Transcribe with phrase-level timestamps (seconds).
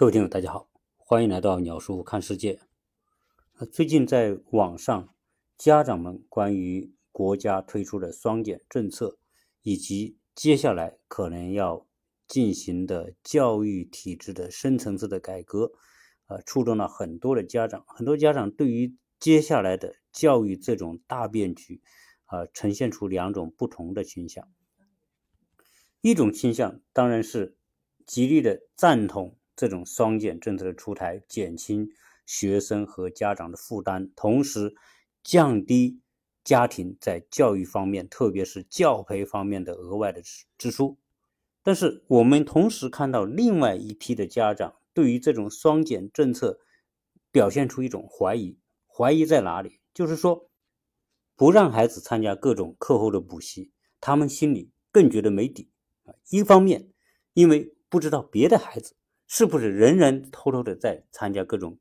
[0.00, 0.66] 各位听友，大家好，
[0.96, 2.58] 欢迎来到鸟叔看世界。
[3.70, 5.14] 最近在网上，
[5.58, 9.18] 家长们关于国家推出的双减政策，
[9.60, 11.86] 以及接下来可能要
[12.26, 15.70] 进行的教育体制的深层次的改革，
[16.28, 17.84] 呃，触动了很多的家长。
[17.86, 21.82] 很多家长对于接下来的教育这种大变局，
[22.24, 24.48] 啊，呈现出两种不同的倾向。
[26.00, 27.58] 一种倾向当然是
[28.06, 29.36] 极力的赞同。
[29.60, 31.90] 这种双减政策的出台，减轻
[32.24, 34.74] 学生和家长的负担，同时
[35.22, 36.00] 降低
[36.42, 40.96] 家庭在教育方面，特别是教培方面的额外的支支出。
[41.62, 46.58] 但是，我们同时看到另外一批的家长对于这种双减政策
[47.30, 48.56] 表现出一种怀疑。
[48.86, 49.80] 怀疑在哪里？
[49.92, 50.48] 就是说，
[51.36, 55.68] 不让孩子参加各种课后的补习，他们心里更觉得没底
[56.06, 56.14] 啊。
[56.30, 56.88] 一方面，
[57.34, 58.94] 因为不知道别的孩子。
[59.32, 61.78] 是不是人人偷偷的在参加各种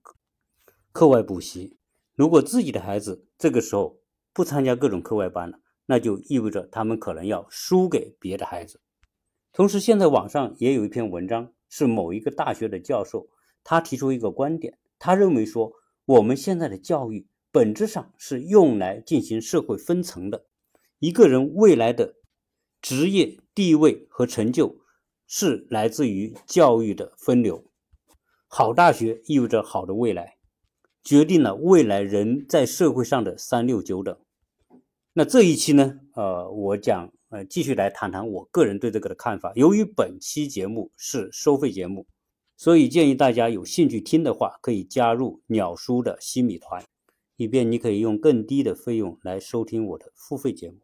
[0.91, 1.79] 课外补习？
[2.13, 3.99] 如果自己的孩子这个时候
[4.33, 8.79] 不参加各种课外班了，那就意味着他们可能要输给别的孩子。
[9.51, 13.27] 同时，现在网上也有一篇文章，是某一个大学的教授，
[13.63, 15.73] 他提出一个观点，他认为说，
[16.05, 20.45] 我们现在的教育本质上是用来进行社会分层的，
[20.99, 22.13] 一个人未来的
[22.79, 24.81] 职业地位和成就。
[25.31, 27.63] 是来自于教育的分流，
[28.47, 30.37] 好大学意味着好的未来，
[31.03, 34.17] 决定了未来人在社会上的三六九等。
[35.13, 39.53] 那这一期呢，呃，我讲，呃，继续来谈谈我个人对这个的看法。
[39.53, 42.07] 由于本期节目是收费节目，
[42.57, 46.83] 所以建议大家有兴趣听的话，可以加入鸟叔的新米团，
[47.35, 50.79] 以便你可以用更低的费用来收听我的付费节目。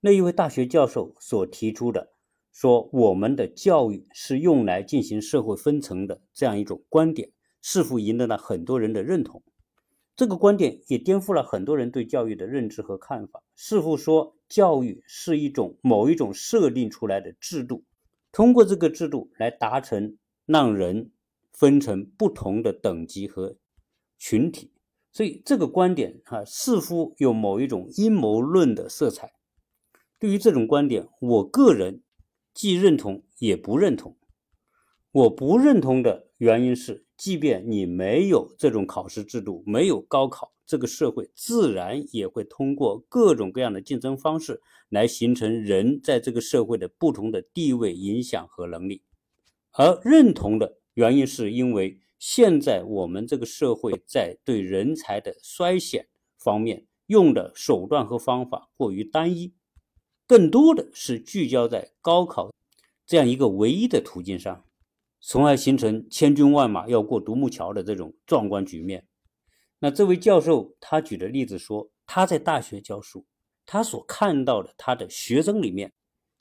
[0.00, 2.14] 那一位大学教授所提出的。
[2.52, 7.30] 说我们的教育是用来进行社会分层的这样一种观点，
[7.62, 9.42] 似乎赢得了很多人的认同。
[10.16, 17.84] 这个观点也颠覆了很多人对教育的认知和看法，似乎说教育是一种某一种设定出来的制度，
[18.32, 21.12] 通过这个制度来达成让人
[21.52, 23.56] 分成不同的等级和
[24.18, 24.72] 群体。
[25.12, 29.32] 所以这个观点啊，似乎有某一种阴谋论的色彩。
[30.18, 32.02] 对于这种观点，我个人。
[32.60, 34.18] 既认同也不认同。
[35.12, 44.60] 我不认同的原因是，即便你没有这种考试制度，没有高考，这个社会自然也会通过各种各样的竞争方式
[44.90, 49.04] 来形成人在这个社会的不同的地位、影响和能力。
[49.72, 56.06] 而认同的原因是因为现在我们这个社会在对人才的筛选
[56.36, 59.54] 方面用的手段和方法过于单一。
[60.30, 62.54] 更多的是聚焦在高考
[63.04, 64.64] 这样一个唯一的途径上，
[65.20, 69.08] 从而形成千军万马要过独木桥的这种壮观局面。
[69.80, 73.26] 那这位教授他举的例子说，他在大学教书，
[73.66, 75.92] 他所看到的他的学生里面，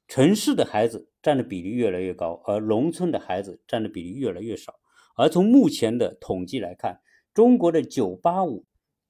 [0.08, 4.76] 城市的孩子占的比例越来越高，而农村的孩子占的比例越来越少。
[5.16, 7.02] 而从目前的统计来看，
[7.34, 8.66] 中国的985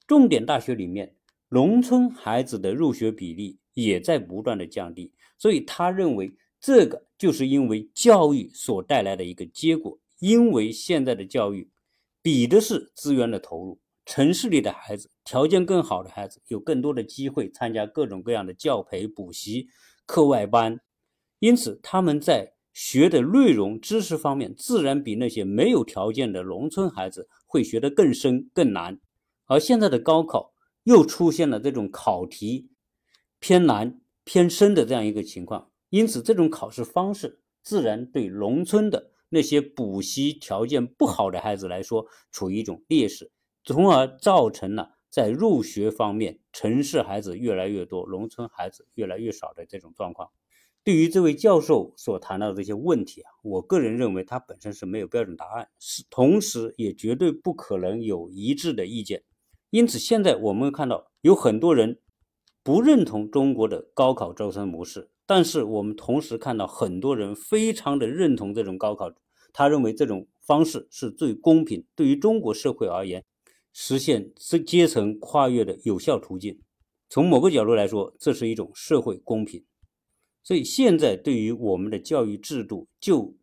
[0.08, 1.18] 重点大学里面，
[1.50, 3.60] 农村孩子的入学比例。
[3.84, 9.98] 也在不断的降低，所以他认为这个就是因为教育所带来的一个结果。
[10.20, 11.70] 因为现在的教育
[12.22, 19.70] 比的是资源的投入，城市里的孩子条件更好的孩子有更多的机会参加各种各样的教培、补习、
[20.06, 20.82] 课外班，
[21.40, 29.00] 因此他们在学的内容、知识方面自然比那些没有条件的农村孩子会学得更深、更难。
[29.46, 30.54] 而现在的高考
[30.84, 32.68] 又出现了这种考题。
[33.40, 43.32] 偏难偏深的这样一个情况，因此这种考试方式自然对农村的那些补习条件不好的孩子来说处于一种劣势，
[43.64, 50.30] 从而造成了在入学方面城市孩子越来越多，农村孩子越来越少的这种状况。
[50.84, 59.24] 对于这位教授所谈到的这些问题啊，我个人认为他本身是没有标准答案，是同时也绝对不可能有一致的意见。
[59.70, 62.00] 因此，现在我们看到有很多人。
[62.64, 69.12] 不认同中国的高考招生模式，但是我们同时看到很多人非常的认同这种高考，
[69.54, 73.26] 他认为这种方式是最公平，对于中国社会而言，
[73.72, 76.60] 实现阶阶层跨越的有效途径。
[77.10, 79.64] 从某个角度来说，这是一种社会公平。
[80.44, 83.36] 所以现在对于我们的教育制度，就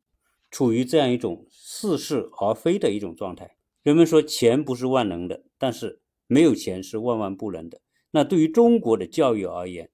[0.50, 3.56] 处于这样一种似是而非的一种状态。
[3.82, 7.80] 人们说钱不是万能的，但是没有钱是万万不能的。
[8.16, 9.90] 那对于中国的教育而言，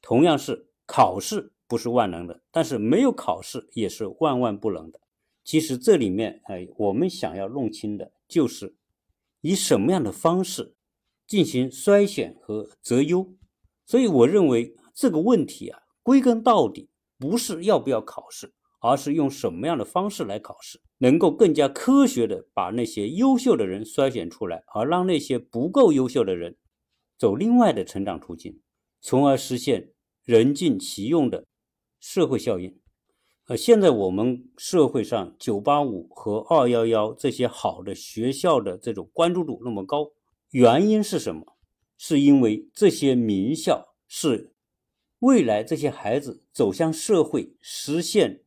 [0.00, 4.98] 同样是考试不是万能的，但是没有考试也是万万不能的。
[5.44, 8.74] 其实这里面，哎，我们想要弄清的就是
[9.42, 10.76] 以什么样的方式
[11.26, 13.34] 进行筛选和择优。
[13.84, 16.88] 所以，我认为这个问题啊，归根到底
[17.18, 26.56] 不是要不要考试，而是用什么样的方式来考试，能够更加科学的把那些优秀的人筛选出来，而让那些不够优秀的人
[27.18, 28.60] 走另外的成长途径，
[29.00, 29.90] 从而实现
[30.24, 31.44] 人尽其用的
[31.98, 32.78] 社会效应。
[33.48, 40.12] 呃，现在我们社会上九八五和二幺幺这些好的学校的这种关注度那么高，
[40.50, 41.56] 原因是什么？
[41.96, 44.54] 是因为这些名校是
[45.18, 48.44] 未来这些孩子走向社会、实现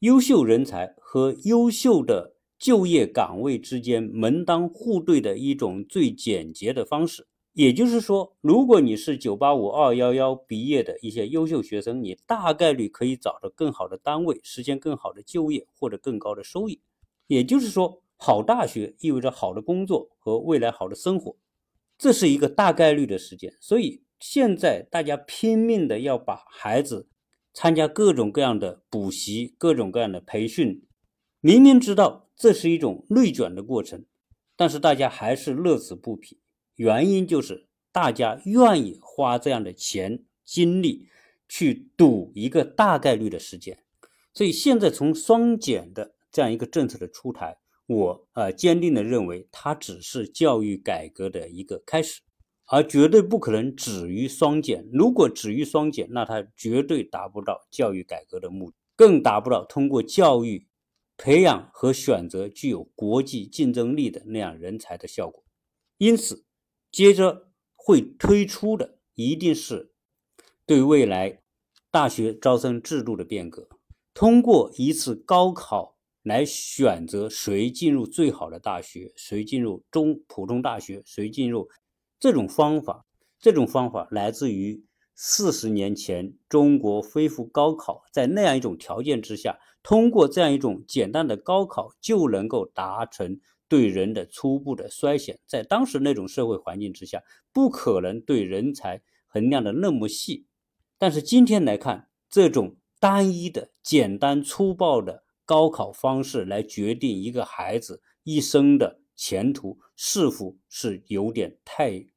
[0.00, 7.28] 优秀人才和优秀的就业岗位之间门当户对的一种最简洁的方式。
[7.52, 16.80] 也就是说，如果你是九八五、二幺幺毕业的一些优秀学生，你大概率可以找到更好的单位，实现更好的就业，获得更高的收益。
[17.26, 21.36] 也就是说，好大学意味着好的工作和未来好的生活，
[21.98, 23.56] 这是一个大概率的事件。
[23.60, 27.08] 所以现在大家拼命的要把孩子
[27.52, 30.84] 参加各种各样的补习、各种各样的培训，
[31.40, 34.04] 明明知道这是一种内卷的过程，
[34.56, 36.39] 但是大家还是乐此不疲。
[36.80, 41.10] 原因就是大家愿意花这样的钱精力
[41.46, 43.84] 去赌一个大概率的事件，
[44.32, 52.22] 所以现在从双减的这样一个政策的出台，我呃坚定的认为它只是教育改革的一个开始，
[52.68, 54.88] 而绝对不可能止于双减。
[54.90, 60.66] 如果止于双减，那它绝对达不到教育改革的目的，更达不到通过教育
[61.18, 65.44] 培养和选择具有国际竞争力的那样人才的效果。
[65.98, 66.46] 因此。
[66.90, 69.92] 接着会推出的一定是
[70.66, 71.40] 对未来
[71.90, 73.68] 大学招生制度的变革，
[74.12, 81.68] 通过一次高考来选择谁进入最好的大学，谁进入中普通大学，谁进入
[82.18, 83.06] 这种方法。
[83.38, 84.84] 这种方法来自于
[85.14, 93.40] 四十年前中国恢复高考，在那样一种条件之下，通过这样一种简单的高考就能够达成。
[93.70, 97.22] 对人的初步的筛选，在当时那种社会环境之下，
[97.52, 100.48] 不可能对人才衡量的那么细。
[100.98, 112.08] 但是今天来看，这种单一的、简单粗暴的高考方式来决定一个孩子一生的前途，似乎是有点太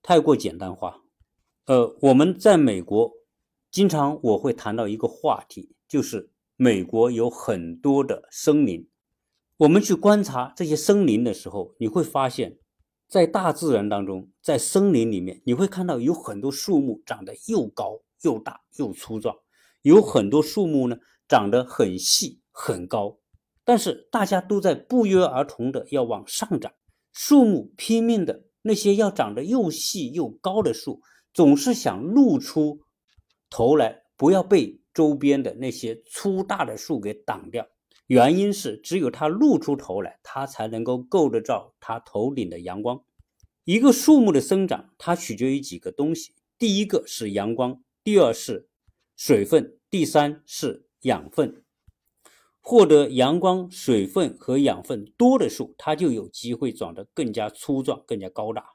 [0.00, 1.02] 太过简单化。
[1.66, 3.12] 呃，我们在美国，
[3.72, 8.88] 经常我会谈到一个话题，就是美国有很多的森林。
[9.58, 12.58] 我们去观察这些森林的时候，你会发现，
[13.08, 19.34] 在大自然当中，在森林里面，你会看到有很多树木长得又高又大又粗壮，
[19.82, 23.18] 有很多树木呢长得很细很高，
[23.64, 26.72] 但是大家都在不约而同的要往上长，
[27.12, 31.00] 树木拼命的那些要长得又细又高的树，
[31.34, 32.78] 总是想露出
[33.50, 37.66] 头来，不要被周边的那些粗大的树给挡掉。
[38.08, 43.02] 原因是，只有它露出头来，它才能够够得着它头顶的阳光。
[43.64, 48.66] 一个树木的生长，它取决于几个东西：第一个是阳光，第二是
[49.14, 51.62] 水分，第三是养分。
[52.60, 58.70] 获得阳光、水分和养分多的树，它就有机会长得更加粗壮、更加高大。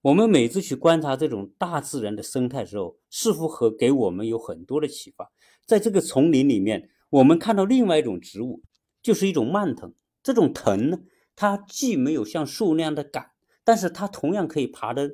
[0.00, 5.30] 我们每次去观察这种大自然的生态时候，似乎和给我们有很多的启发。
[5.66, 8.62] 在这个丛林里面，我们看到另外一种植物。
[9.02, 10.98] 就是一种蔓藤，这种藤呢，
[11.34, 13.30] 它既没有像树那样的杆，
[13.64, 15.10] 但是它同样可以爬得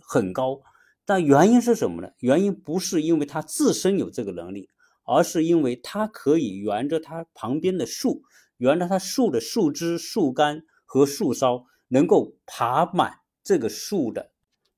[0.00, 0.60] 很高。
[1.06, 2.10] 但原因是什么呢？
[2.18, 4.68] 原因不是因为它自身有这个能力，
[5.04, 8.22] 而是因为它可以沿着它旁边的树，
[8.58, 14.30] 沿着它树的树枝、树干和树梢，能够爬满这个树的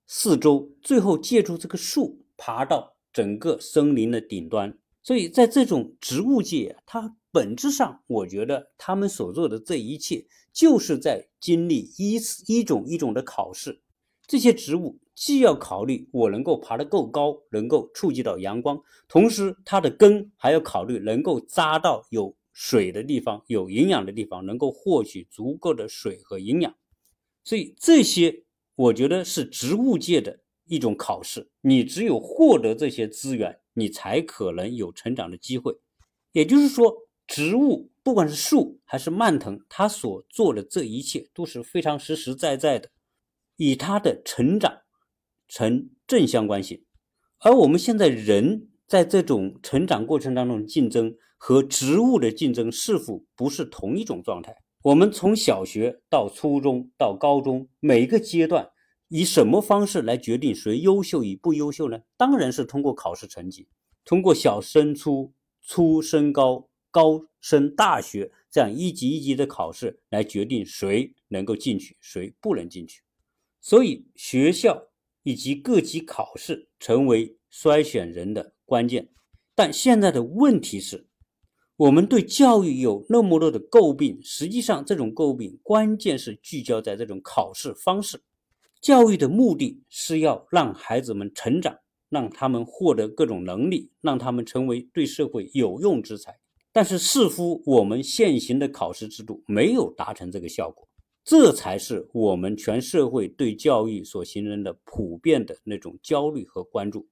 [0.06, 4.78] 四周，最后借助这个树爬到整个森林的顶端。
[5.02, 7.16] 所以在这种植物界，它。
[7.34, 13.82] 本质上，我觉得他们所做的这一切，就是在经历一次一种一种的考试。
[14.28, 26.72] 这些植物既要考虑我能够爬得够高，能够触及到阳光，同时它的根还要考虑能够扎到有水的地方、有营养的地方，能够获取足够的水和营养。
[27.42, 28.44] 所以这些，
[28.76, 31.50] 我觉得是植物界的一种考试。
[31.62, 35.74] 你只有获得这些资源，你才可能有成长的机会。
[36.30, 37.03] 也就是说。
[37.26, 42.90] 植物不管是树还是蔓藤，它所做的这一切都是非常实实在在的，
[43.56, 44.82] 与它的成长
[45.48, 46.84] 成正相关性。
[47.38, 54.54] 而我们现在人在这种成长过程当中的竞争和植物的竞争是否不是同一种状态？
[54.82, 58.68] 我们从小学到初中到高中每一个阶段，
[59.08, 62.00] 以什么方式来决定谁优秀与不优秀呢？
[62.18, 63.66] 当然是通过考试成绩，
[64.04, 73.02] 通过小升初、初升高、高升大学这样一级一级的考试来决定谁能够进去，谁不能进去。
[73.60, 74.92] 所以学校
[75.24, 79.08] 以及各级考试成为筛选人的关键。
[79.56, 81.08] 但现在的问题是。
[81.76, 88.22] 我们对教育有那么多的诟病，实际上这种诟病关键是聚焦在这种考试方式。
[88.80, 91.76] 教育的目的是要让孩子们成长，
[92.08, 96.38] 让他们获得各种能力，让他们成为对社会有用之才。
[96.74, 100.88] 但是似乎我们现行的考试制度没有达成这个效果，
[101.24, 107.08] 这才是我们全社会对教育所形成的普遍的那种焦虑和关注。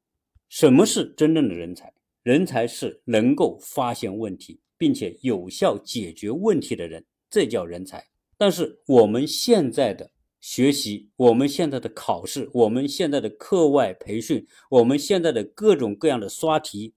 [0.49, 1.95] 什么是真正的人才？
[2.25, 8.05] 人才是能够发现问题并且有效解决问题的人，这叫人才。
[8.37, 16.95] 但是我们现在的学习，我们现在的考试，我们现在的课外培训，我们现在的各种各样的刷题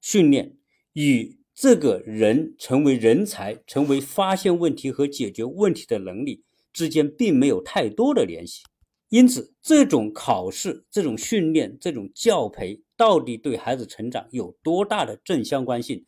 [0.00, 0.56] 训练，
[0.94, 8.62] 与这个人成为人才、成为发现问题和解决问题的能力之间，并没有太多的联系。
[9.08, 16.04] 因此，这种考试、这种训练、这种教培，到底对孩子成长有多大的正相关性，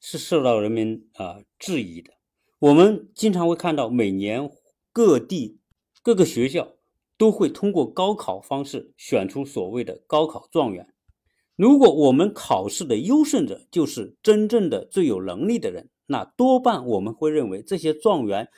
[0.00, 2.10] 是受到人们啊质疑的。
[2.58, 4.50] 我们经常会看到，每年
[4.92, 5.60] 各地
[6.02, 6.74] 各个学校
[7.16, 10.88] 都会通过高考方式选出所谓的高考状元。
[11.60, 18.48] 如果我们考试的优胜者就是真正的最有能力的人，那多半我们会认为这些状元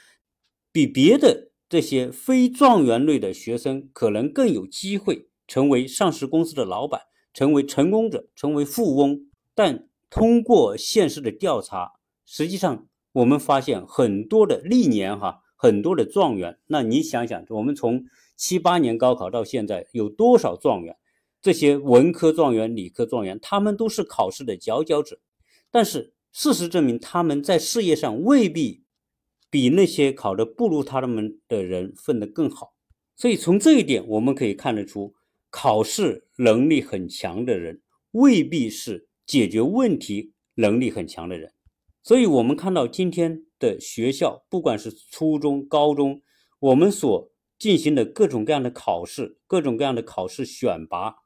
[0.71, 1.50] 比别的。
[1.68, 7.00] 这些非状元类的学生可能更有机会成为上市公司的老板，
[7.35, 9.18] 成为成功者，成为富翁。
[9.52, 11.94] 但通过现实的调查，
[12.25, 16.61] 实际上我们发现很多的历年哈，很多的状元。
[16.68, 18.04] 那你想想，我们从
[18.37, 20.94] 七八年高考到现在，有多少状元？
[21.42, 25.20] 这些文科状元、理科状元，他们都是考试的佼佼者。
[25.70, 28.80] 但是事实证明，他们在事业上未必。
[29.50, 32.72] 比那些考得不如他们的人混得更好，
[33.14, 35.14] 所以从这一点我们可以看得出，
[35.50, 37.82] 考试能力很强的人
[38.12, 41.52] 未必是解决问题能力很强的人。
[42.02, 46.22] 所以，我们看到今天的学校，不管是初中、高中，
[46.58, 51.16] 我们所进行的各种各样的考试，各种各样的考试选拔，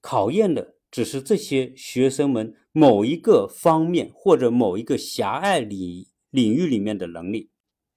[0.00, 7.50] 考验的只是这些学生们某一个方面或者某一个狭隘领领域里面的能力。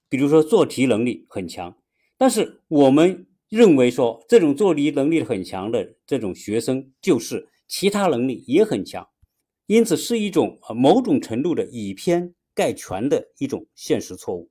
[0.08, 1.76] 比如说做题能力很强，
[2.16, 9.08] 但是我们认为说这种做题能力很强的这种学生，就是其他能力也很强，
[9.66, 14.50] 因此是一种某种程度的以偏概全的一种现实错误。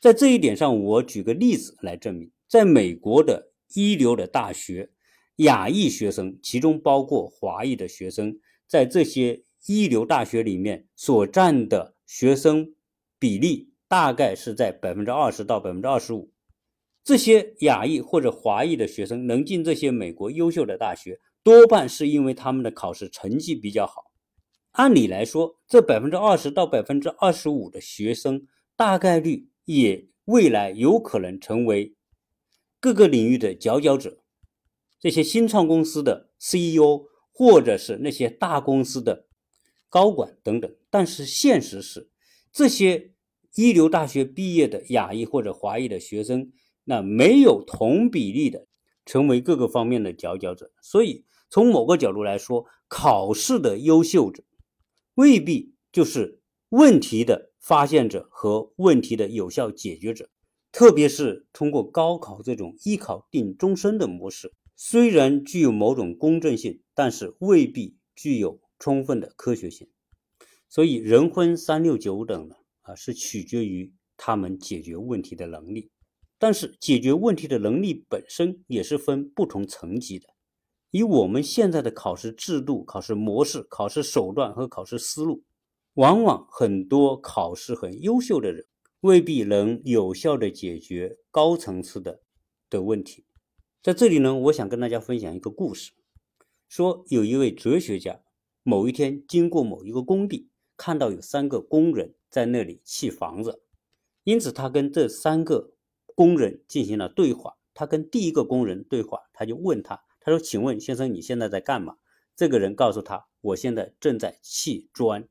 [0.00, 4.90] 在这一点上，我举个例子来证明，在美国的一流的大学，
[5.36, 12.74] 亚裔学生，其中包括华裔的学生，在这些一流大学里面所占的学生
[13.18, 13.72] 比例。
[13.88, 16.32] 大概是在百分之二十到百分之二十五，
[17.04, 24.10] 这些亚裔或者华裔的学生能进这些美国优秀的大学，多半是因为他们的考试成绩比较好。
[24.72, 31.94] 按理来说，这百分之二十到百分之二十五的学生，大概率也未来有可能成为
[32.80, 34.24] 各个领域的佼佼者，
[34.98, 39.26] 这些新创公司的 CEO 或者是那些大公司的
[39.88, 40.74] 高管等等。
[40.90, 42.10] 但是现实是，
[42.52, 43.12] 这些。
[43.58, 46.52] 一流大学毕业的亚裔或者华裔的学生，
[46.84, 48.66] 那没有同比例的
[49.06, 50.70] 成为各个方面的佼佼者。
[50.82, 54.44] 所以，从某个角度来说，考试的优秀者
[55.14, 60.28] 未必就是问题的发现者和问题的有效解决者。
[60.70, 69.88] 特别是通过高考这种一考定终身的模式，虽然具有某种公正性，但是未必具有充分的科学性。
[70.68, 72.56] 所以，人婚三六九等呢？
[72.82, 75.90] 啊，是取决于他们解决问题的能力，
[76.38, 80.28] 但是解决问题的能力本身也是分不同层级的。
[80.90, 85.42] 以我们现在的考试制度、考试模式、考试手段和考试思路，
[85.94, 88.66] 往往很多考试很优秀的人
[89.00, 92.22] 未必能有效的解决高层次的
[92.70, 93.25] 的问题。
[93.86, 95.92] 在这里呢，我想跟大家分享一个故事，
[96.68, 98.20] 说有一位哲学家，
[98.64, 102.16] 某一天经过某一个工地，看到有三个工人。
[102.28, 103.62] 在那里砌房子，
[104.24, 105.70] 因此他跟这三个
[106.16, 107.58] 工人进行了对话。
[107.74, 111.98] 他跟第一个工人对话，他就问他：“他说，请问先生，你现在在干嘛？”
[112.34, 115.28] 这个人告诉他，我现在正在砌砖。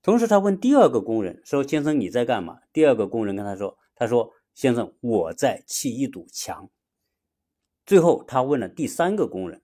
[0.00, 6.70] 同时，他问第二个工人说：“先生，你在干嘛？”第二个工人跟他说：“他说，先生，我在砌一堵墙。”
[7.90, 9.62] 最后，他问了第三个工人，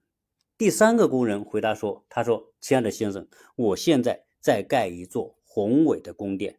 [0.58, 6.58] 第三个工人回答说：“他说，亲爱的先生，我现在在盖一座宏伟的宫殿。”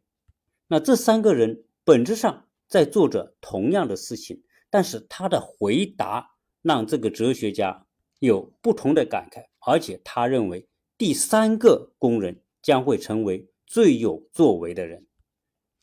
[0.70, 7.86] 那这三个人本质上在做着同样的事情，但是他的回答让这个哲学家
[8.20, 13.46] 有不同的感慨，而且他认为第三个工人将会成为。
[13.66, 15.06] 最有作为的人，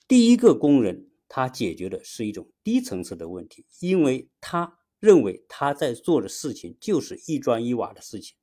[0.09, 8.35] 第一个工人，他解决的是一种低层次的问题，因为他认为他在做的事情就是一砖一瓦的事情。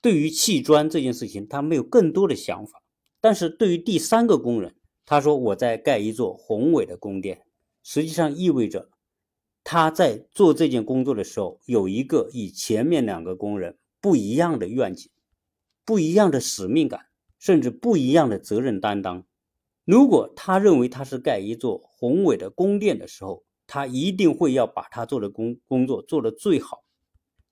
[0.00, 2.82] 对于砌砖这件事情，他没有更多的想法。
[3.20, 7.42] 但是对于第三个工人，他说我在盖一座宏伟的宫殿，
[7.82, 8.90] 实际上意味着
[9.62, 15.10] 他在做这件工作的时候，有一个与前面两个工人不一样的愿景，
[15.84, 17.06] 不一样的使命感。
[17.38, 19.24] 甚至不一样的责任担当。
[19.84, 26.84] 如果他认为他是盖一座宏伟的宫殿的时候，他一定会要把他做的工工作做得最好，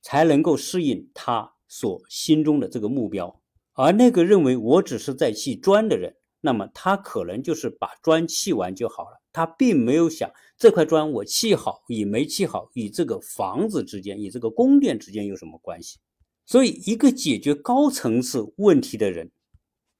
[0.02, 3.40] 才能够适应他所心中的这个目标。
[3.72, 15.98] 而那个认为我只是在砌砖的人，那么他可能就是把砖砌完就好了，他并没有想这块砖我砌好与没砌好与这个房子之间、与这个宫殿之间有什么关系。
[16.46, 19.30] 所以，一个解决高层次问题的人。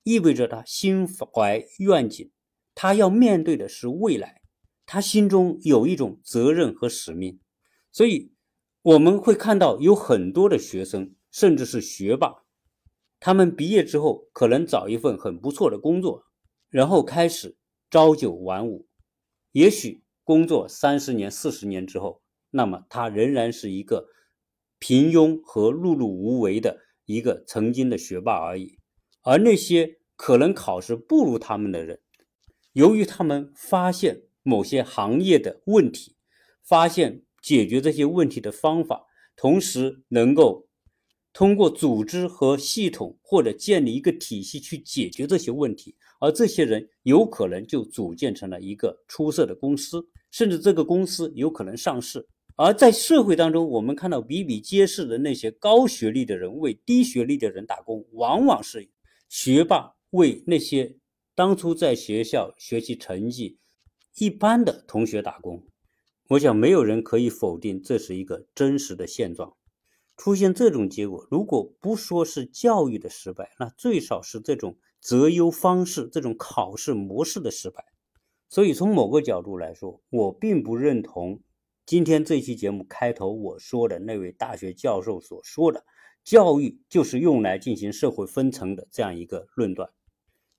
[0.06, 2.30] 意味着他心怀愿景，
[2.74, 4.42] 他要面对的是未来，
[4.86, 7.40] 他心中有一种责任和使命，
[7.90, 8.32] 所以
[8.82, 12.44] 我们会看到有很多的学生，甚至是学霸，
[13.18, 16.24] 他们毕业之后可能找一份很不错的工作，
[16.68, 17.56] 然后开始
[17.90, 18.86] 朝九晚五，
[19.52, 24.08] 也许工作三十年、四十年之后，那么他仍然是一个
[24.78, 28.78] 平庸和碌碌无为的一个曾经的学霸而已。
[29.22, 32.00] 而那些可能考试不如他们的人，
[32.72, 36.14] 由于他们发现某些行业的问题，
[36.62, 39.04] 发现解决这些问题的方法，
[39.34, 40.68] 同时能够
[41.32, 52.24] 通过组织和系统或者建立一个体系去解决这些问题，而这些人有可能就组建成了一个出色的公司，甚至这个公司有可能上市。
[52.56, 58.88] 而在社会当中，我们看到比比皆是的那些高学历的人为低学历的人打工，往往是。
[59.28, 60.94] 学霸为那些
[61.34, 63.58] 当初在学校学习成绩
[64.16, 65.64] 一般的同学打工，
[66.28, 69.56] 我想没有人可以否定这是一个真实的现状。
[70.16, 77.84] 出现这种结果，如果不说是教育的失败，那最少是这种择优方式、这种考试模式的失败。
[78.48, 81.40] 所以，从某个角度来说，我并不认同
[81.84, 85.84] 今天这期节目开头我说的那位大学教授所说的。
[86.22, 89.90] 教育就是用来进行社会分层的这样一个论断，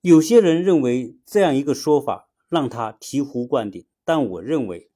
[0.00, 4.90] 有些人认为这样一个说法让他醍醐灌顶，但我认为，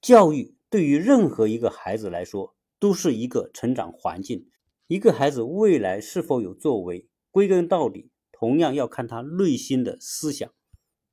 [0.00, 4.50] 教育对于任何一个孩子来说都是一个成长环境。
[4.86, 10.50] 一个孩子未来是否有作为，归根到底，同样要看他内心的思想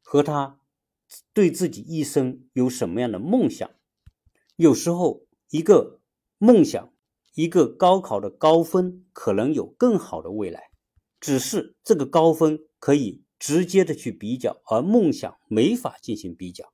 [0.01, 0.59] 和他
[1.33, 3.69] 对自己一生有什么样的梦想。
[4.55, 5.99] 有时候，一个
[6.37, 6.89] 梦想。
[7.35, 10.69] 一个高考的高分可能有更好的未来，
[11.19, 16.71] 只是这个高分可以直接的去比较，而梦想没法进行比较。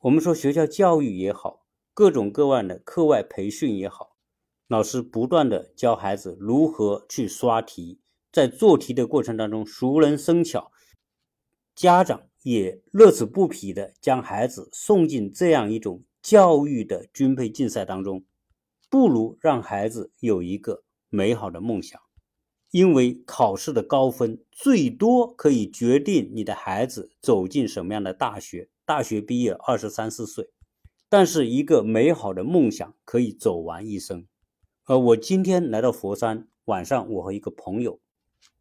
[0.00, 4.14] 我们说学校教育也好，各种各样的课外培训也好，
[4.68, 7.98] 老师不断的教孩子如何去刷题，
[8.30, 10.70] 在做题的过程当中熟能生巧，
[11.74, 18.22] 家长也乐此不疲的将孩子送进这样一种教育的军备竞赛当中。
[18.90, 21.98] 不如让孩子有一个美好的梦想，
[22.72, 28.70] 因为考试的高分最多可以决定你的孩子走进什么样的大学。
[28.84, 30.48] 大学毕业二十三四岁，
[31.08, 34.26] 但是一个美好的梦想可以走完一生。
[34.86, 38.00] 呃，我今天来到佛山，晚上我和一个朋友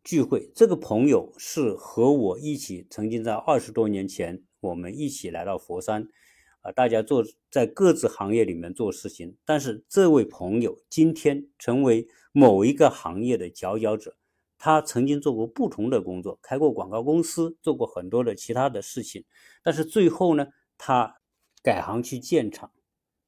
[0.04, 6.08] 聚会，这个朋友是和我一起曾经在二十多年前我们一起来到佛山。
[6.62, 14.16] 啊，大家做在各自行业里面做事情，但是这位朋友今天成为某一个行业的佼佼者。
[14.64, 19.26] 他曾经做过不同的工作，开过广告公司，做过很多的其他的事情，
[19.64, 21.16] 但是最后呢，他
[21.64, 22.72] 改行去建厂，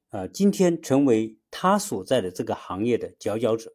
[0.09, 3.73] 啊，今天成为他所在的这个行业的佼佼者，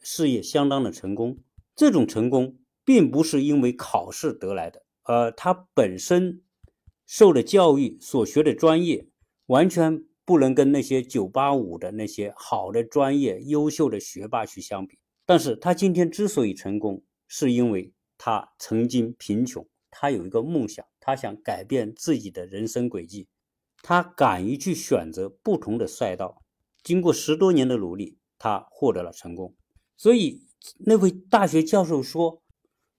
[0.00, 1.38] 事业相当的成功。
[1.74, 6.42] 这种成功并不是因为考试得来的，而他本身。
[7.12, 9.04] 受的教育所学的专业，
[9.46, 14.96] 完全不能跟那些九八五的那些好的专业、优秀的学霸去相比。
[15.26, 23.26] 但是他今天之所以成功，是因为他曾经贫穷，他有一个梦想，他想改变自己的人生轨迹，
[23.82, 26.44] 他敢于去选择不同的赛道。
[26.84, 29.56] 经过十多年的努力，他获得了成功。
[29.96, 30.46] 所以
[30.86, 32.40] 那位大学教授说：“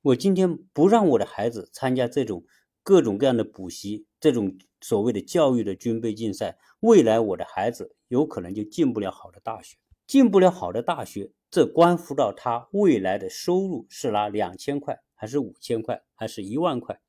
[0.04, 2.43] 我今天不让我的孩子参加这种
[2.84, 17.00] 各种各样的补习，这种所谓的教育的军备竞赛，未来我的孩子有可能就进不了好的大学。”进不了好的大学，这关乎到他未来的收入是拿两千块，还是五千块，还是一万块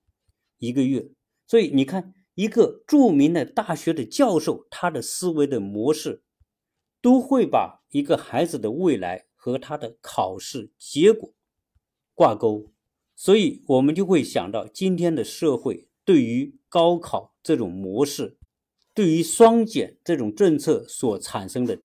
[0.58, 1.10] 一个月。
[1.48, 6.22] 所以你看，一个著名的大学的教授，他的思维的模式，
[7.00, 11.34] 都会把一个孩子的未来和他的考试结果
[12.14, 12.71] 挂钩。
[13.22, 18.36] 所以我们就会想到，今天的社会对于高考这种模式，
[18.92, 21.78] 对于双减这种政策所产生的。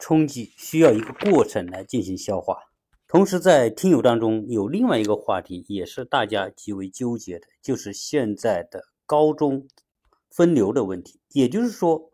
[0.00, 2.56] 冲击需要一个过程来进行消化。
[3.06, 9.68] 同时，在听友当中有另外一个话题，也是大家极为纠结的，就是现在的高中
[10.28, 11.20] 分流的问题。
[11.28, 12.10] 也就是说，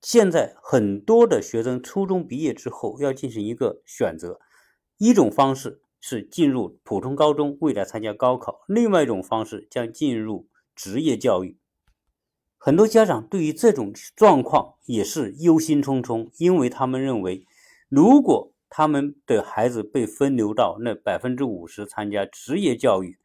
[0.00, 4.40] 现在很多的学生初中毕业之后要进行一个选择，
[4.96, 11.58] 一种方式是进入普通高中，未来参加高考；另外一种方式将进入职业教育。
[12.56, 17.46] 很多家长对于这种状况也是忧心忡忡，因为他们认为，
[17.88, 23.18] 如果他们的孩子被分流到那百分之五十参加职业教育，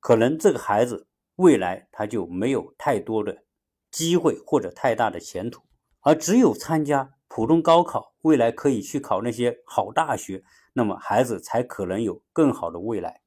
[0.00, 3.44] 可能这个孩子未来他就没有太多的
[3.90, 5.62] 机会或者太大的前途，
[6.00, 10.42] 而只有参加普通高考，未来可以去考那些好大学，
[10.78, 13.20] 那么孩子才可能有更好的未来。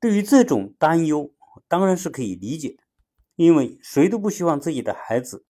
[0.00, 1.34] 对于这种担忧，
[1.68, 2.78] 当然是可以理解。
[3.34, 5.44] 因为谁都不希望自己的孩子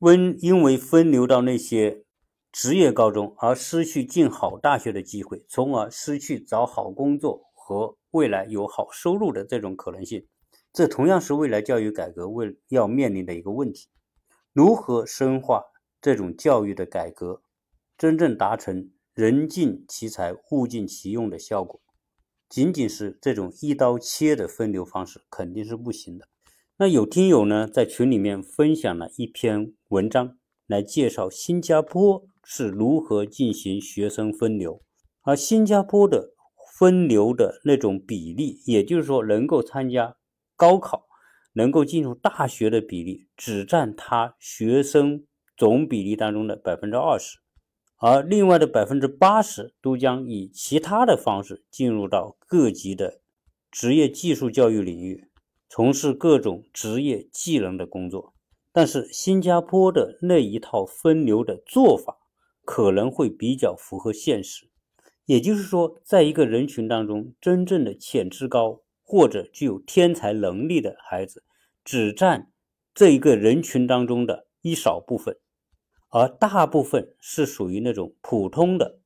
[0.00, 2.04] 温因为分流到那些
[2.50, 10.26] 职业高中而失去进好大学的机会，从而失去找好工作和未来有好收入的这种可能性。
[10.72, 13.86] 这同样是未来教育改革为要面临的一个问题：
[14.52, 15.62] 如何深化
[16.00, 17.42] 这种教育的改革，
[17.96, 21.78] 真正达成人尽其才、物尽其用的效果？
[22.48, 26.26] 仅仅是这种一刀切的分流方式肯定是不行的。
[26.78, 34.80] 那有听友呢在群里面分享了一篇文章，来介绍新加坡是如何进行学生分流，
[35.20, 36.30] 而新加坡的
[36.78, 40.16] 分流的那种比例，也就是说能够参加
[40.56, 41.06] 高考、
[41.52, 45.26] 能够进入大学的比例，只占他学生
[45.58, 47.39] 总比例当中的百分之二十，
[48.02, 53.20] 而另外的百分之八十都将以其他的方式进入到各级的
[53.70, 55.28] 职业技术教育领域。
[55.68, 58.32] 从事各种职业技能的工作，
[58.72, 62.16] 但是新加坡的那一套分流的做法
[62.64, 64.70] 可能会比较符合现实。
[65.26, 71.44] 也就是说，在一个人群当中，真正的潜质高或者具有天才能力的孩子，
[71.84, 72.50] 只占
[72.94, 75.36] 这一个人群当中的一少部分，
[76.10, 79.00] 而大部分是属于那种普通的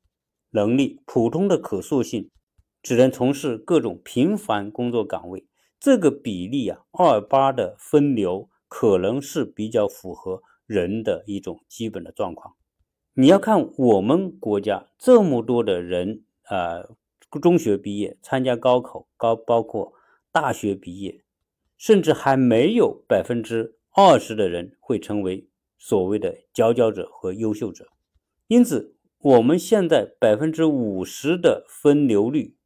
[0.51, 2.31] 能力、普通的可塑性，
[2.83, 5.47] 只能从事各种平凡工作岗位。
[5.79, 12.55] 这个比例啊，二八的分流可能是比较符合人的一种基本的状况。
[13.12, 16.83] 你要看我们国家这么多的人啊，
[17.43, 19.93] 中学毕业参加高考，高包括
[20.33, 21.23] 大学毕业，
[21.77, 25.47] 甚至还没有百分之二十的人会成为
[25.87, 27.87] 所谓的佼佼者和优秀者。
[28.47, 32.57] 因此，我们现在百分之五十的分流率。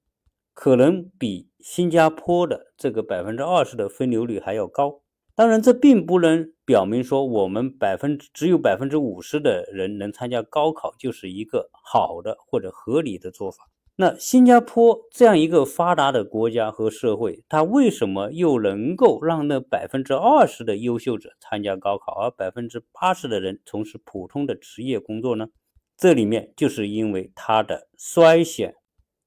[0.54, 5.02] 可能比新加坡的这个百分之二十的分流率还要高。
[5.36, 13.70] 当然，这并不能表明说我们百分之只有百分之五十的人能参加高考就是一个好的或者合理的做法。
[14.00, 25.48] 那新加坡这样一个发达的国家和社会，它为什么又能够让那百分之二十的优秀者参加高考，而百分之八十的人从事普通的职业工作呢？
[25.96, 28.76] 这里面就是因为它的筛选。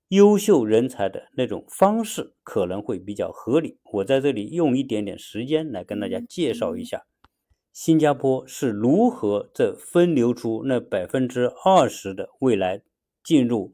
[0.07, 3.77] 优秀人才的那种方式可能会比较合理。
[3.91, 7.03] 我在这里用一点点时间来跟大家介绍一下，
[7.73, 12.81] 新加坡是如何这分流出那百分之二十的未来
[13.21, 13.73] 进入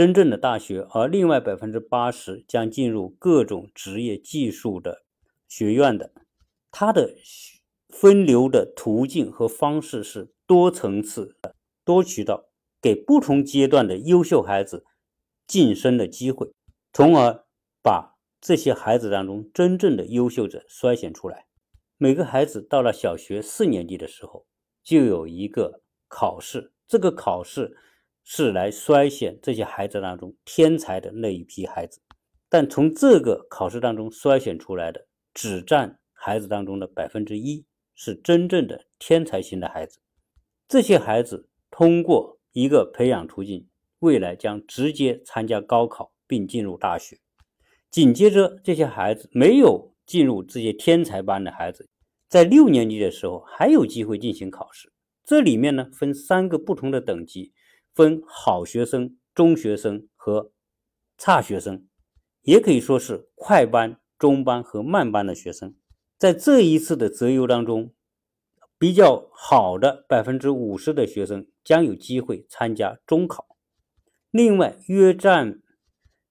[0.00, 5.04] 真正的大学，而另外百分之八十将进入各种职业技术的
[5.46, 6.10] 学院的。
[6.70, 7.14] 它的
[7.90, 11.36] 分流的途径和方式是多层次、
[11.84, 12.46] 多渠道，
[12.80, 14.86] 给不同阶段的优秀孩子。
[15.46, 16.50] 晋升的机会，
[16.94, 17.44] 从而
[17.82, 21.44] 把这些孩子当中真正的优秀者筛选出来。
[21.98, 24.46] 每个孩子到了小学四年级的时候，
[24.82, 27.76] 就有一个考试，这个考试
[28.24, 32.00] 是来筛选这些孩子当中天才的那一批孩子。
[32.48, 40.00] 但从这个考试当中筛选出来的，只占孩子当中的百分之一，是真正的天才型的孩子。
[40.68, 43.68] 这些孩子通过一个培养途径，
[44.00, 47.18] 未来将直接参加高考并进入大学。
[47.90, 51.88] 紧接着，这些孩子没有进入这些天才班的孩子，
[52.28, 54.92] 在六年级的时候还有机会进行考试。
[55.24, 57.52] 这里面呢分三个不同的等级，
[57.94, 60.52] 分好学生、中学生和
[61.18, 61.86] 差学生，
[62.42, 65.74] 也可以说是快班、中班和慢班的学生。
[66.18, 67.92] 在这一次的择优当中，
[68.78, 73.46] 比较好的百分之五十的学生将有机会参加中考，
[74.30, 75.60] 另外约占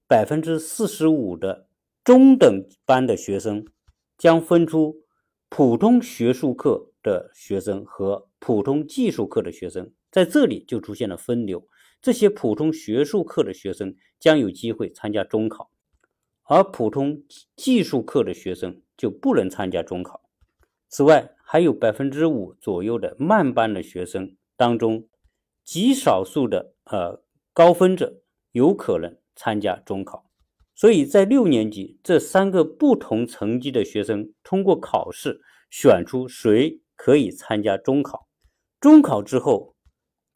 [0.07, 1.67] 百分之四十五的
[2.03, 3.65] 中等班的学生
[4.17, 4.95] 将分出
[5.49, 8.27] 普通学术课的学生和。
[8.41, 11.67] 普通技术课的学生在这里就出现了分流，
[12.01, 15.71] 这些普通学术课的学生将有机会参加中考，
[16.43, 17.23] 而普通
[17.55, 20.21] 技术课的学生就不能参加中考。
[20.87, 25.07] 此外，还有百分之五左右的慢班的学生当中，
[25.63, 30.25] 极少数的呃高分者有可能参加中考。
[30.73, 38.27] 所以在六年级，这三个不同层级的学生通过考试选出谁可以参加中考。
[38.79, 39.75] 中考之后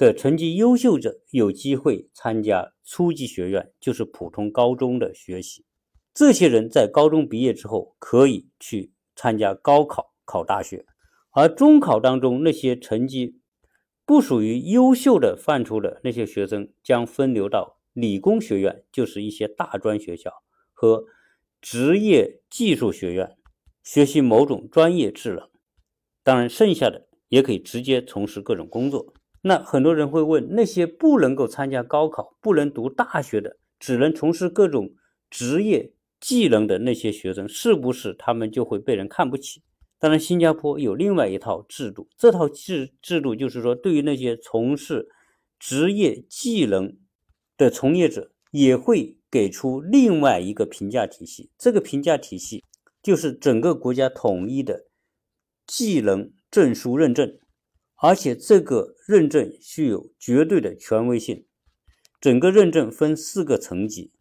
[0.03, 5.65] 的成绩优秀者有机会参加初级学院，就是普通高中的学习。
[6.13, 10.85] 这些人在高中毕业之后可以去参加高考考大学，
[11.31, 13.39] 而中考当中那些成绩
[14.05, 21.05] 不属于优秀的范畴的那些学生将分流到理工学院，就是一些大专学校和
[21.61, 23.37] 职业技术学院
[23.81, 25.49] 学习某种专业技能。
[26.21, 27.07] 当然，剩下的。
[27.29, 29.11] 也可以直接从事各种工作。
[29.43, 34.93] 那很多人会问，那些不能够参加高考、不能读大学的，只能从事各种
[35.29, 39.61] 职业技能的那些学生，是不是他们就会被人看不起？
[39.99, 45.09] 当然，新加坡有另外一套制度，这套制制度就是说，对于那些从事
[45.59, 46.97] 职业技能
[47.57, 51.51] 的从业者，也会给出另外一个评价体系。
[51.57, 52.63] 这个评价体系
[53.01, 54.85] 就是整个国家统一的
[55.67, 56.31] 技能。
[56.53, 57.39] 证书认证，
[58.05, 61.45] 而且这个认证具有绝对的权威性。
[62.19, 64.11] 整个认证分四个层级，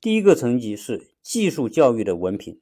[0.00, 2.60] 第一个层级是技术教育的文凭，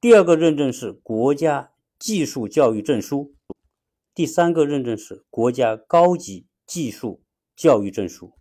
[0.00, 3.32] 第二个认证是国家技术教育证书，
[4.12, 7.22] 第三个认证是国家高级技术
[7.54, 8.32] 教育证书，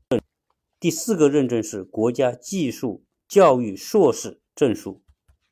[0.79, 5.03] 第四个认证是国家技术教育硕士证书。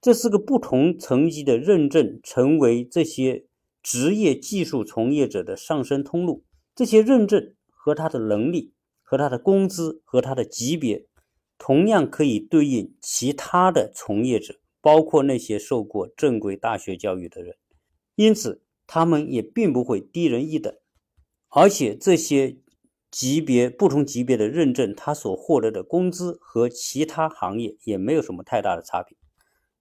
[0.01, 3.45] 这四个不同层级的认证，成为这些。
[3.85, 6.43] 职业技术从业者的上升通路，
[6.73, 11.05] 这些认证和他的能力、和他的工资、和他的级别，
[11.59, 17.57] 同样可以对应其他的从业者，包括那些受过正规大学教育的人。
[18.15, 20.75] 因此，他们也并不会低人一等。
[21.49, 22.57] 而且，这些
[23.11, 29.15] 级别不同级别的认证，他所获得的工资和其他行业也没有什么太大的差别。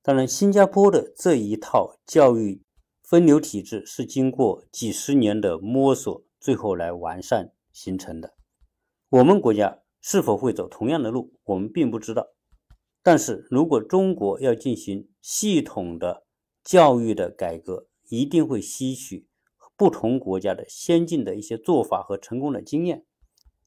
[0.02, 2.60] 当然，新加坡的这一套教育。
[3.14, 8.34] 分流体制是经过几十年的摸索，最后来完善形成的。
[9.08, 12.26] 我们国家是否会走同样的路，我们并不知道。
[13.04, 16.24] 但是如果中国要进行系统的
[16.64, 19.28] 教育的改革，一定会吸取
[19.76, 23.04] 不同国家的先进的一些做法和成功的经验。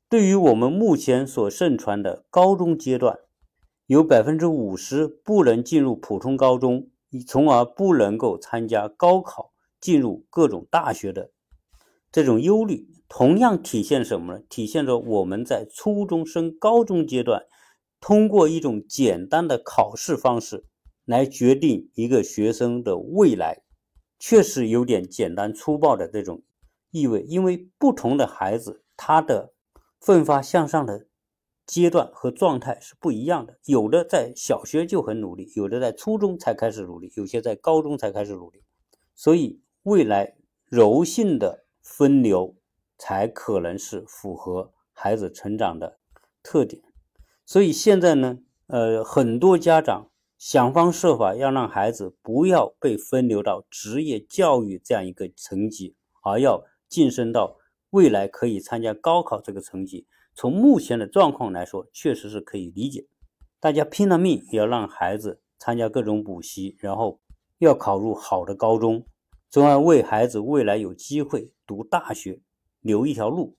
[0.10, 3.18] 对于我们目前所盛传的高中阶段，
[3.86, 6.90] 有百分之五十不能进入普通高中。
[7.26, 11.32] 从而不能够参加高考，进入各种大学的
[12.12, 14.44] 这种忧虑，同样体现什么呢？
[14.50, 17.46] 体现着我们在初中升高中阶段，
[18.02, 20.66] 通过一种简单的考试方式
[21.06, 23.64] 来决定一个学生的未来，
[24.20, 26.44] 确实有点简单粗暴的这种
[26.92, 27.22] 意味。
[27.22, 29.54] 因为不同的孩子，他的
[30.02, 31.08] 奋发向上的。
[31.68, 38.64] 阶段和状态是不一样的，有的在小学就很努力，有的在初中才开始努力，有些在高中才开始努力。
[39.14, 42.56] 所以，未来柔性的分流
[42.98, 46.00] 才可能是符合孩子成长的
[46.42, 46.82] 特点。
[47.46, 57.58] 所以现在呢，呃，很多家长想方设法要让孩子不要被分流到职业教育这样一个层级，而要晋升到
[57.90, 60.08] 未来可以参加高考这个层级。
[60.40, 63.08] 从目前的状况来说，确实是可以理解。
[63.60, 67.20] 大家拼了命也要让孩子参加各种补习，然后
[67.58, 69.08] 要考入好的高中，
[69.50, 72.40] 从而为孩子未来有机会读大学
[72.82, 73.58] 留一条路。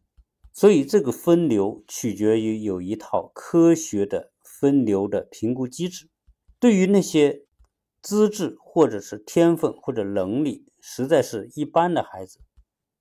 [0.53, 6.09] 所以，这个分流取决于有一套科学的分流的评估机制。
[6.61, 7.43] 对于那些
[8.01, 12.39] 资质或者是天分或者能力实在是一般的孩子，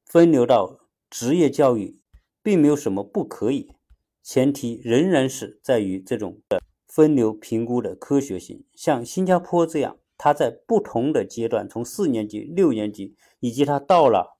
[0.03, 0.79] 分流到
[1.11, 1.99] 职业教育，
[2.47, 3.73] 并没有什么不可以，
[4.23, 8.63] 前提仍然是在于这种的分流评估的科学性。
[8.73, 14.37] 像新加坡这样，他在不同的阶段，从四年级、六年级，以及他到了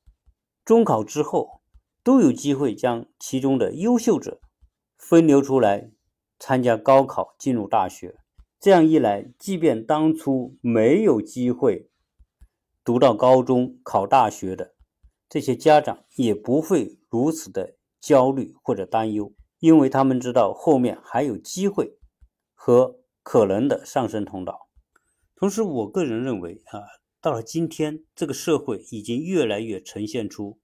[0.64, 1.60] 中考之后，
[2.02, 4.40] 都有机会将其中的优秀者
[4.98, 5.92] 分流出来
[6.40, 8.16] 参加高考，进入大学。
[8.58, 11.90] 这样一来，即便当初没有机会
[12.86, 14.76] 读到高中、考大学的
[15.28, 21.98] 这些家长，也不会如此的焦虑或者担忧，因为他们知道后面还有机会
[22.54, 24.68] 和可能的上升通道。
[25.36, 26.82] 同时，我个人认为啊，
[27.22, 30.60] 到了今天，这个社会已经越来越呈现出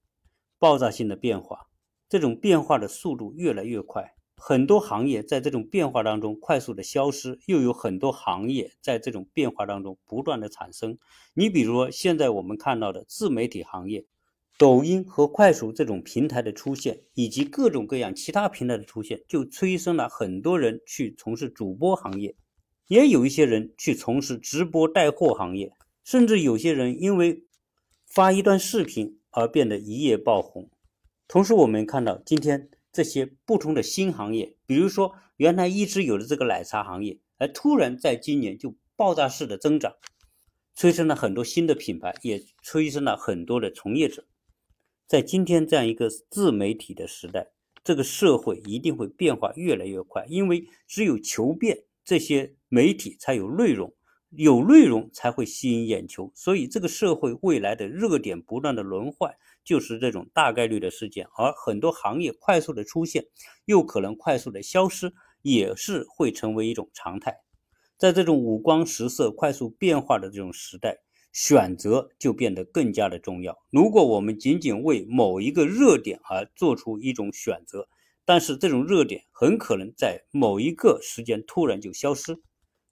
[0.58, 1.68] 爆炸性的变化，
[2.08, 4.14] 这种变化的速度越来越快。
[4.36, 10.98] 很多行业在这种变化当中快速的消失，又有很多行业在这种变化当中不断的产生。
[11.34, 14.04] 你比如说，现在我们看到的自媒体行业，
[14.58, 22.34] 抖音和快手这种平台的出现，以及各种各样其他平台的出现，就催生了很多人去从事主播行业，
[22.86, 25.72] 也有一些人去从事直播带货行业，
[26.04, 27.44] 甚至有些人因为
[28.06, 30.70] 发一段视频而变得一夜爆红。
[31.26, 32.70] 同时，我们看到今天。
[32.94, 39.96] 这些不同的新行业，比如说原来一直有的这个奶茶行业，而突然在今年就爆炸式的增长，
[40.76, 44.24] 催生了很多新的品牌，也催生了很多的从业者。
[45.06, 47.48] 在今天这样一个自媒体的时代，
[47.82, 53.94] 这个社会一定会变化越来越快，因为只有求变，这些媒体才有内容。
[54.36, 61.28] 有内容才会吸引眼球，所以这个社会未来的热点不断的轮换，就是这种大概率的事件。
[61.36, 63.26] 而很多行业快速的出现，
[63.64, 65.12] 又可能快速的消失，
[65.42, 67.42] 也是会成为一种常态。
[67.96, 70.98] 在这种五光十色、快速变化的这种时代，
[71.34, 73.62] 选择就变得更加的重要。
[73.68, 77.86] 如果我们仅仅为某一个热点而做出一种选择，
[78.24, 82.40] 但是这种热点很可能在某一个时间突然就消失，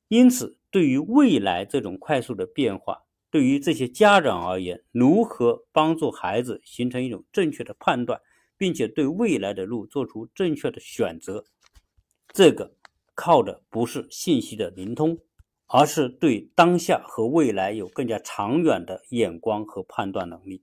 [0.09, 0.59] 因此。
[0.73, 8.19] 对于未来这种快速的变化，对于这些家长而言，如何帮助孩子形成一种正确的判断，
[8.57, 11.45] 并且对未来的路做出正确的选择，
[12.33, 12.75] 这个
[13.15, 15.19] 靠的不是信息的灵通，
[15.73, 20.63] 而是对当下和未来有更加长远的眼光和判断能力。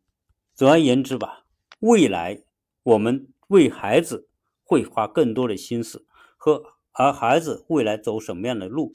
[0.56, 1.46] 总而言之吧，
[1.80, 2.44] 未来
[2.84, 4.30] 我们为孩子
[4.64, 6.06] 会花更多的心思，
[6.38, 8.94] 和而孩子未来走什么样的路。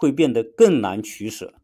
[0.00, 1.54] 会变得更难取舍，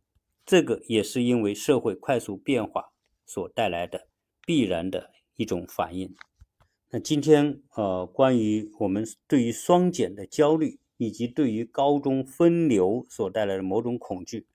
[0.45, 2.91] 这个也是因为社会快速变化
[3.25, 4.09] 所带来的
[4.45, 6.13] 必然的一种反应。
[6.91, 14.47] 那今天呃，关于我们对于双减的焦虑，以及对于高中分流所带来的某种恐惧，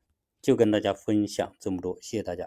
[0.42, 2.46] 就跟大家分享这么多，谢谢大家。